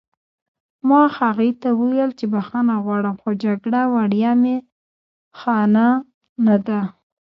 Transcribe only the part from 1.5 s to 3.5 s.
ته وویل چې بښنه غواړم خو